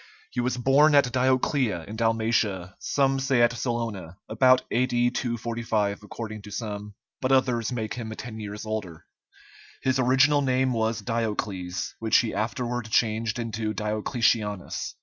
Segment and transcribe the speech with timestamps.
[0.31, 5.11] He was born at Dioclea, in Dalmatia, some say at Salona, about A.D.
[5.11, 9.05] 245 according to some, but others make him ten years older.
[9.83, 14.95] His original name was Diocles, which he afterward changed into Diocletianus.